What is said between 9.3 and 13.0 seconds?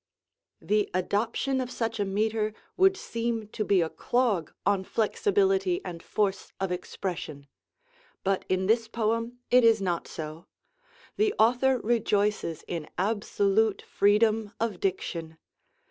it is not so. The author rejoices in